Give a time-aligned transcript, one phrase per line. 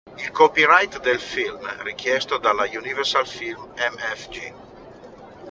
[0.19, 4.51] Il copyright del film, richiesto dall'Universal Film Mfg.